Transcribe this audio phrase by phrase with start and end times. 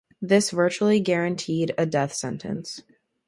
[0.19, 2.81] This virtually guaranteed a death sentence.